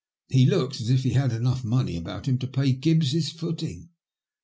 He 0.29 0.47
looks 0.47 0.81
as 0.81 0.89
if 0.89 1.03
he 1.03 1.11
had 1.11 1.31
enough 1.31 1.63
money 1.63 1.95
about 1.95 2.25
him 2.27 2.39
to 2.39 2.47
pay 2.47 2.71
Gibbs 2.71 3.11
his 3.11 3.31
footing." 3.31 3.89